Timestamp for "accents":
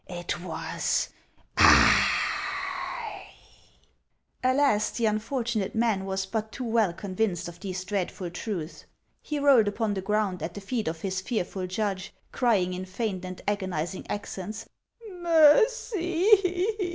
14.09-14.67